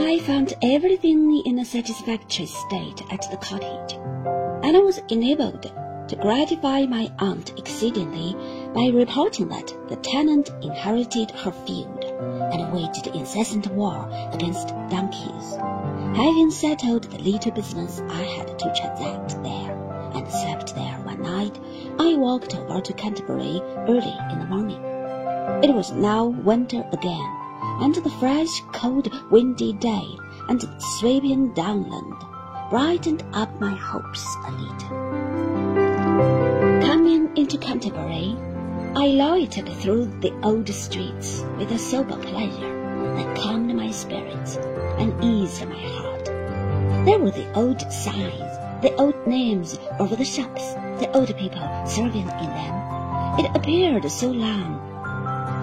I 0.00 0.20
found 0.20 0.54
everything 0.62 1.42
in 1.44 1.58
a 1.58 1.64
satisfactory 1.64 2.46
state 2.46 3.02
at 3.10 3.28
the 3.32 3.36
cottage, 3.36 3.94
and 4.62 4.76
I 4.76 4.78
was 4.78 5.00
enabled 5.08 5.62
to 5.62 6.16
gratify 6.16 6.86
my 6.86 7.10
aunt 7.18 7.58
exceedingly 7.58 8.36
by 8.72 8.96
reporting 8.96 9.48
that 9.48 9.74
the 9.88 9.96
tenant 9.96 10.50
inherited 10.62 11.32
her 11.32 11.50
field 11.50 12.04
and 12.04 12.72
waged 12.72 13.08
incessant 13.08 13.66
war 13.72 14.08
against 14.32 14.68
donkeys. 14.88 15.56
Having 16.16 16.52
settled 16.52 17.02
the 17.02 17.18
little 17.18 17.50
business 17.50 18.00
I 18.08 18.22
had 18.22 18.56
to 18.56 18.72
transact 18.76 19.42
there, 19.42 20.12
and 20.14 20.30
slept 20.30 20.76
there 20.76 20.96
one 21.02 21.22
night, 21.22 21.58
I 21.98 22.14
walked 22.14 22.54
over 22.54 22.80
to 22.80 22.92
Canterbury 22.92 23.60
early 23.88 24.16
in 24.30 24.38
the 24.38 24.46
morning. 24.46 24.80
It 25.64 25.74
was 25.74 25.90
now 25.90 26.26
winter 26.26 26.88
again, 26.92 27.47
and 27.62 27.94
the 27.94 28.10
fresh, 28.10 28.62
cold, 28.72 29.12
windy 29.30 29.72
day 29.72 30.16
and 30.48 30.60
the 30.60 30.80
sweeping 30.98 31.52
downland 31.54 32.14
brightened 32.70 33.24
up 33.32 33.60
my 33.60 33.74
hopes 33.74 34.24
a 34.46 34.50
little. 34.52 34.88
Coming 36.86 37.36
into 37.36 37.58
Canterbury, 37.58 38.36
I 38.96 39.06
loitered 39.06 39.68
through 39.68 40.06
the 40.20 40.32
old 40.42 40.68
streets 40.68 41.44
with 41.56 41.70
a 41.72 41.78
sober 41.78 42.16
pleasure 42.16 42.74
that 43.16 43.36
calmed 43.36 43.74
my 43.74 43.90
spirits 43.90 44.56
and 44.98 45.12
eased 45.22 45.66
my 45.66 45.78
heart. 45.78 46.24
There 47.04 47.18
were 47.18 47.30
the 47.30 47.52
old 47.54 47.80
signs, 47.92 48.82
the 48.82 48.94
old 48.96 49.26
names 49.26 49.78
over 49.98 50.16
the 50.16 50.24
shops, 50.24 50.74
the 51.00 51.10
old 51.14 51.34
people 51.36 51.86
serving 51.86 52.22
in 52.22 52.50
them. 52.50 53.38
It 53.38 53.56
appeared 53.56 54.10
so 54.10 54.30
long, 54.30 54.80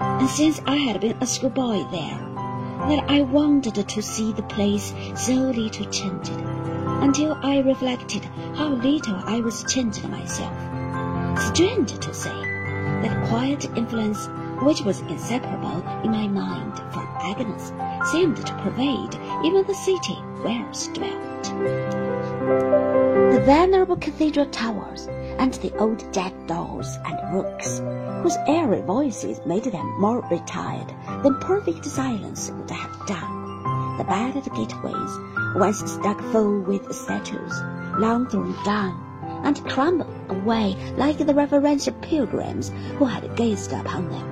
and 0.00 0.28
since 0.28 0.60
I 0.66 0.76
had 0.76 1.00
been 1.00 1.16
a 1.20 1.26
schoolboy 1.26 1.84
there, 1.90 2.18
that 2.88 3.04
I 3.08 3.20
wanted 3.20 3.74
to 3.74 4.02
see 4.02 4.32
the 4.32 4.42
place 4.42 4.94
so 5.14 5.34
little 5.34 5.86
changed, 5.86 6.32
until 7.02 7.38
I 7.42 7.58
reflected 7.58 8.24
how 8.54 8.68
little 8.68 9.16
I 9.24 9.40
was 9.40 9.64
changed 9.64 10.08
myself. 10.08 10.54
Strange 11.38 11.98
to 11.98 12.14
say, 12.14 12.30
that 13.02 13.28
quiet 13.28 13.64
influence 13.76 14.28
which 14.62 14.82
was 14.82 15.00
inseparable 15.02 15.82
in 16.04 16.10
my 16.10 16.26
mind 16.26 16.76
from 16.92 17.08
Agnes 17.20 17.72
seemed 18.10 18.36
to 18.36 18.54
pervade 18.56 19.14
even 19.44 19.64
the 19.66 19.74
city 19.74 20.14
where 20.42 20.66
I 20.66 20.92
dwelt. 20.92 21.44
The 23.32 23.42
venerable 23.44 23.96
cathedral 23.96 24.46
towers 24.46 25.08
and 25.40 25.54
the 25.54 25.74
old 25.78 26.00
jackdaws 26.12 26.98
and 27.06 27.34
rooks, 27.34 27.78
whose 28.22 28.36
airy 28.46 28.82
voices 28.82 29.40
made 29.46 29.64
them 29.64 29.98
more 29.98 30.20
retired 30.30 30.94
than 31.22 31.40
perfect 31.40 31.86
silence 31.86 32.50
would 32.50 32.70
have 32.70 33.06
done. 33.06 33.96
The 33.96 34.04
battered 34.04 34.44
gateways, 34.54 35.12
once 35.56 35.78
stuck 35.90 36.20
full 36.30 36.60
with 36.60 36.94
statues, 36.94 37.58
long 37.98 38.28
thrown 38.28 38.54
down 38.64 39.42
and 39.42 39.64
crumbled 39.66 40.14
away 40.28 40.76
like 40.98 41.16
the 41.16 41.34
reverential 41.34 41.94
pilgrims 42.02 42.70
who 42.98 43.06
had 43.06 43.34
gazed 43.34 43.72
upon 43.72 44.10
them. 44.10 44.29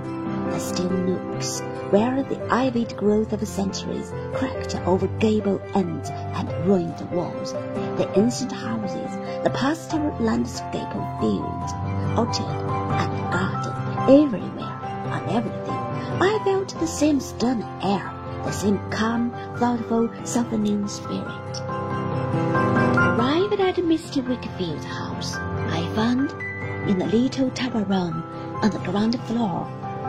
The 0.50 0.58
still 0.58 0.90
nooks, 0.90 1.60
where 1.90 2.22
the 2.22 2.36
ivied 2.50 2.96
growth 2.96 3.32
of 3.32 3.46
centuries 3.46 4.12
cracked 4.34 4.74
over 4.86 5.06
gable 5.18 5.60
ends 5.74 6.10
and 6.10 6.48
ruined 6.66 7.00
walls, 7.10 7.52
the 7.52 8.10
ancient 8.16 8.52
houses, 8.52 9.10
the 9.44 9.50
pastoral 9.50 10.16
landscape 10.18 10.94
of 10.94 11.20
fields, 11.20 11.72
orchard, 12.16 12.46
and 13.00 13.32
garden, 13.32 13.72
everywhere, 14.08 14.78
on 15.12 15.28
everything, 15.28 15.82
I 16.20 16.40
felt 16.44 16.78
the 16.80 16.86
same 16.86 17.20
stern 17.20 17.62
air, 17.82 18.12
the 18.44 18.52
same 18.52 18.78
calm, 18.90 19.30
thoughtful, 19.58 20.10
softening 20.24 20.88
spirit. 20.88 21.60
Arrived 22.40 23.60
at 23.60 23.76
Mr. 23.76 24.26
Wickfield's 24.26 24.84
house, 24.84 25.36
I 25.36 25.88
found, 25.94 26.30
in 26.88 26.98
the 26.98 27.06
little 27.06 27.50
tower 27.50 27.84
room 27.84 28.22
on 28.62 28.70
the 28.70 28.78
ground 28.78 29.20
floor, 29.26 29.66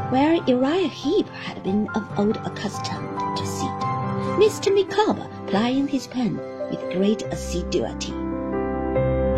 where 0.09 0.43
Uriah 0.45 0.87
Heep 0.87 1.27
had 1.29 1.63
been 1.63 1.87
of 1.89 2.19
old 2.19 2.37
accustomed 2.37 3.37
to 3.37 3.45
sit, 3.45 3.79
Mr. 4.39 4.73
Micawber 4.73 5.29
plying 5.47 5.87
his 5.87 6.07
pen 6.07 6.37
with 6.69 6.91
great 6.91 7.21
assiduity. 7.23 8.13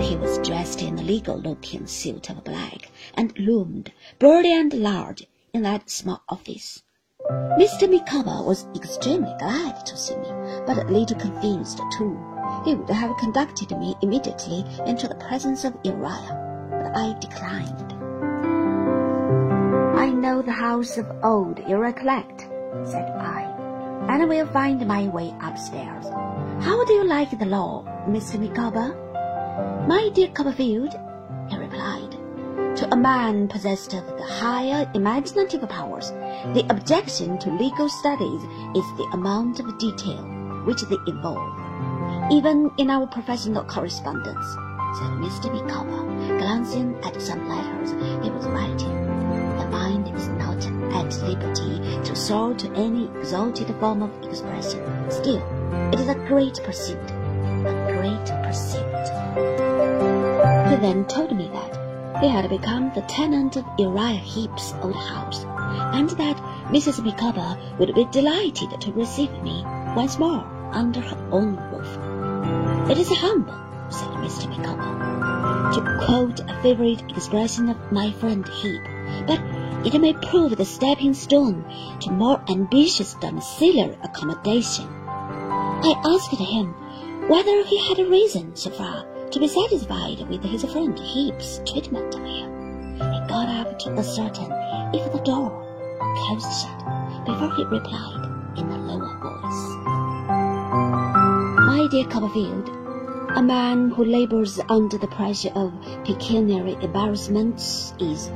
He 0.01 0.15
was 0.15 0.39
dressed 0.39 0.81
in 0.81 0.97
a 0.97 1.03
legal-looking 1.03 1.87
suit 1.87 2.29
of 2.29 2.43
black, 2.43 2.89
and 3.15 3.37
loomed, 3.37 3.91
burly 4.17 4.53
and 4.53 4.73
large, 4.73 5.27
in 5.53 5.61
that 5.63 5.89
small 5.89 6.23
office. 6.29 6.83
Mr. 7.29 7.89
Micawber 7.89 8.43
was 8.43 8.65
extremely 8.75 9.33
glad 9.39 9.85
to 9.85 9.97
see 9.97 10.15
me, 10.15 10.27
but 10.65 10.77
a 10.77 10.85
little 10.85 11.17
confused 11.19 11.81
too. 11.97 12.17
He 12.65 12.75
would 12.75 12.89
have 12.89 13.17
conducted 13.17 13.77
me 13.77 13.95
immediately 14.01 14.65
into 14.85 15.07
the 15.07 15.15
presence 15.15 15.65
of 15.65 15.77
Uriah, 15.83 16.69
but 16.71 16.95
I 16.97 17.17
declined. 17.19 17.90
I 20.01 20.09
know 20.09 20.41
the 20.41 20.51
house 20.51 20.97
of 20.97 21.05
old, 21.21 21.59
you 21.67 21.77
recollect, 21.77 22.41
said 22.85 23.07
I, 23.19 23.43
and 24.09 24.27
will 24.27 24.47
find 24.47 24.83
my 24.87 25.07
way 25.09 25.31
upstairs. 25.43 26.05
How 26.65 26.83
do 26.85 26.93
you 26.93 27.03
like 27.03 27.37
the 27.37 27.45
law, 27.45 27.83
Mr. 28.09 28.39
Micawber? 28.39 28.97
My 29.87 30.09
dear 30.15 30.29
Copperfield, 30.29 30.95
he 31.49 31.55
replied, 31.55 32.13
to 32.77 32.91
a 32.91 32.97
man 32.97 33.47
possessed 33.47 33.93
of 33.93 34.07
the 34.17 34.23
higher 34.23 34.89
imaginative 34.95 35.69
powers, 35.69 36.09
the 36.55 36.65
objection 36.71 37.37
to 37.37 37.51
legal 37.51 37.87
studies 37.87 38.41
is 38.75 38.97
the 38.97 39.07
amount 39.13 39.59
of 39.59 39.77
detail 39.77 40.23
which 40.65 40.81
they 40.81 40.97
involve. 41.05 41.53
Even 42.31 42.71
in 42.79 42.89
our 42.89 43.05
professional 43.05 43.63
correspondence, 43.65 44.47
said 44.97 45.11
Mr. 45.21 45.53
Micawber, 45.53 46.39
glancing 46.39 46.95
at 47.03 47.21
some 47.21 47.47
letters 47.47 47.91
he 48.23 48.31
was 48.31 48.47
writing, 48.47 49.10
is 50.15 50.27
not 50.29 50.65
at 50.93 51.21
liberty 51.23 51.79
to 52.03 52.15
soar 52.15 52.53
to 52.55 52.71
any 52.73 53.05
exalted 53.19 53.67
form 53.79 54.01
of 54.01 54.23
expression. 54.23 54.81
Still, 55.09 55.41
it 55.93 55.99
is 55.99 56.07
a 56.07 56.15
great 56.15 56.59
pursuit, 56.63 57.11
a 57.65 57.93
great 57.93 58.25
pursuit. 58.43 58.81
He 60.69 60.75
then 60.77 61.05
told 61.05 61.35
me 61.35 61.49
that 61.49 62.21
he 62.21 62.27
had 62.27 62.49
become 62.49 62.91
the 62.93 63.01
tenant 63.01 63.55
of 63.55 63.65
Uriah 63.77 64.17
Heep's 64.17 64.73
old 64.81 64.95
house, 64.95 65.43
and 65.95 66.09
that 66.11 66.37
Mrs. 66.71 67.03
Micawber 67.03 67.57
would 67.79 67.95
be 67.95 68.05
delighted 68.05 68.79
to 68.79 68.91
receive 68.93 69.31
me 69.41 69.63
once 69.95 70.19
more 70.19 70.43
under 70.71 71.01
her 71.01 71.17
own 71.31 71.55
roof. 71.71 72.91
It 72.91 72.97
is 72.97 73.09
humble, 73.09 73.59
said 73.89 74.09
Mr. 74.19 74.47
Micawber, 74.49 75.73
to 75.73 76.05
quote 76.05 76.39
a 76.41 76.61
favorite 76.61 77.01
expression 77.11 77.69
of 77.69 77.91
my 77.91 78.11
friend 78.11 78.47
Heep, 78.47 78.81
but 79.25 79.39
it 79.85 79.99
may 79.99 80.13
prove 80.13 80.57
the 80.57 80.65
stepping 80.65 81.13
stone 81.13 81.65
to 82.01 82.11
more 82.11 82.41
ambitious 82.49 83.15
domiciliary 83.15 83.97
accommodation. 84.03 84.87
I 84.87 85.93
asked 86.05 86.39
him 86.39 86.73
whether 87.27 87.63
he 87.63 87.77
had 87.87 87.99
a 87.99 88.09
reason 88.09 88.55
so 88.55 88.69
far 88.69 89.05
to 89.31 89.39
be 89.39 89.47
satisfied 89.47 90.27
with 90.29 90.43
his 90.43 90.63
friend 90.65 90.97
Heep's 90.99 91.61
treatment 91.65 92.13
of 92.13 92.21
him. 92.21 92.95
He 92.95 93.19
got 93.27 93.47
up 93.49 93.79
to 93.79 93.91
ascertain 93.91 94.51
if 94.93 95.11
the 95.11 95.21
door 95.23 95.49
closed 96.17 96.51
shut 96.61 97.25
before 97.25 97.55
he 97.55 97.63
replied 97.63 98.57
in 98.57 98.69
a 98.69 98.77
lower 98.77 99.17
voice. 99.23 99.61
My 101.65 101.87
dear 101.89 102.05
Copperfield, 102.05 102.69
a 103.35 103.41
man 103.41 103.89
who 103.89 104.03
labors 104.03 104.59
under 104.67 104.97
the 104.97 105.07
pressure 105.07 105.51
of 105.55 105.73
pecuniary 106.03 106.73
embarrassments 106.81 107.93
is, 107.99 108.29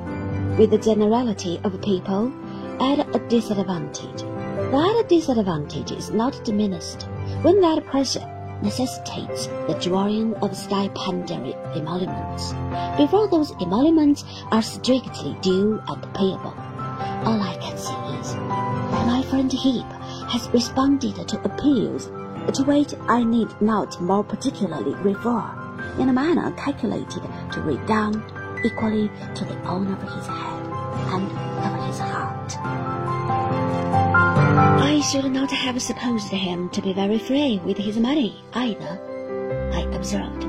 with 0.58 0.72
the 0.72 0.78
generality 0.78 1.60
of 1.64 1.82
people, 1.82 2.32
at 2.80 3.16
a 3.16 3.20
disadvantage. 3.28 4.22
That 4.72 5.06
disadvantage 5.08 5.92
is 5.92 6.12
not 6.12 6.44
diminished 6.44 7.04
when 7.42 7.62
that 7.62 7.86
pressure 7.86 8.26
necessitates 8.62 9.48
the 9.68 9.78
drawing 9.82 10.34
of 10.36 10.56
stipendiary 10.56 11.54
emoluments 11.76 12.54
before 12.98 13.28
those 13.28 13.52
emoluments 13.62 14.24
are 14.52 14.62
strictly 14.62 15.38
due 15.42 15.82
and 15.88 16.02
payable. 16.14 16.54
All 17.26 17.42
I 17.42 17.58
can 17.62 17.78
say 17.78 17.94
is 18.20 18.34
that 18.34 19.08
my 19.08 19.24
friend 19.24 19.52
Heep 19.52 19.86
has 20.30 20.50
responded 20.50 21.28
to 21.28 21.44
appeals 21.44 22.08
to 22.54 22.64
which 22.64 22.94
I 23.08 23.24
need 23.24 23.50
not 23.62 24.00
more 24.02 24.24
particularly 24.24 24.94
refer, 24.96 25.44
in 26.00 26.10
a 26.10 26.14
manner 26.14 26.52
calculated 26.52 27.24
to 27.52 27.62
redound 27.62 28.24
equally 28.66 29.10
to 29.36 29.46
the 29.46 29.58
honour 29.64 29.94
of 29.94 30.02
his 30.02 30.26
head 30.26 30.66
and 31.14 31.32
of 31.66 31.88
his 31.88 32.00
heart. 32.00 32.58
I 34.82 35.02
should 35.02 35.32
not 35.32 35.52
have 35.52 35.82
supposed 35.82 36.30
him 36.30 36.70
to 36.72 36.82
be 36.82 36.94
very 36.94 37.20
free 37.20 37.62
with 37.64 37.78
his 37.78 37.98
money 37.98 38.44
either, 38.54 39.00
I 39.74 39.82
observed. 39.96 40.42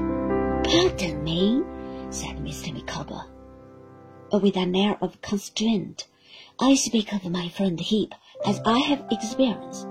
Pardon 0.65 1.23
me, 1.23 1.63
said 2.11 2.39
Mr. 2.39 2.73
Micawber, 2.73 3.27
with 4.33 4.57
an 4.57 4.75
air 4.75 4.97
of 5.03 5.21
constraint. 5.21 6.07
I 6.59 6.75
speak 6.75 7.13
of 7.13 7.25
my 7.31 7.51
friend 7.51 7.79
Heep 7.79 8.15
as 8.47 8.61
I 8.65 8.79
have 8.79 9.05
experience. 9.11 9.85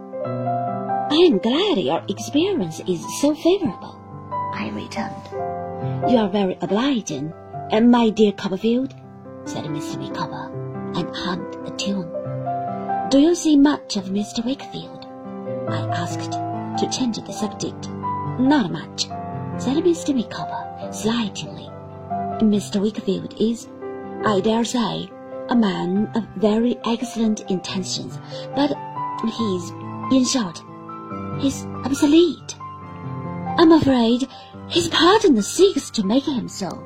I 1.13 1.15
am 1.15 1.37
glad 1.37 1.77
your 1.77 2.03
experience 2.09 2.79
is 2.87 3.01
so 3.21 3.35
favorable, 3.35 3.95
I 4.53 4.71
returned. 4.73 6.11
You 6.11 6.17
are 6.17 6.29
very 6.29 6.57
obliging, 6.61 7.31
and 7.71 7.89
my 7.89 8.09
dear 8.09 8.31
Copperfield, 8.31 8.93
said 9.45 9.65
Mr. 9.65 9.97
Micawber, 9.99 10.51
and 10.95 11.15
hummed 11.15 11.55
a 11.67 11.71
tune. 11.77 12.09
Do 13.09 13.19
you 13.19 13.35
see 13.35 13.55
much 13.55 13.97
of 13.97 14.05
Mr. 14.05 14.43
Wickfield? 14.43 15.05
I 15.69 15.79
asked, 15.95 16.31
to 16.31 16.89
change 16.89 17.17
the 17.17 17.31
subject. 17.31 17.89
Not 18.39 18.71
much, 18.71 19.03
said 19.57 19.77
Mr. 19.83 20.13
Micawber, 20.13 20.91
slightingly. 20.91 21.69
Mr. 22.41 22.81
Wickfield 22.81 23.39
is, 23.39 23.67
I 24.25 24.41
dare 24.41 24.65
say, 24.65 25.09
a 25.49 25.55
man 25.55 26.11
of 26.15 26.23
very 26.35 26.77
excellent 26.85 27.49
intentions, 27.49 28.19
but 28.55 28.73
he's, 29.23 29.69
in 30.11 30.25
short, 30.25 30.61
he's 31.39 31.65
obsolete. 31.85 32.55
I'm 33.57 33.71
afraid 33.71 34.27
his 34.67 34.89
partner 34.89 35.41
seeks 35.41 35.89
to 35.91 36.05
make 36.05 36.27
him 36.27 36.49
so. 36.49 36.83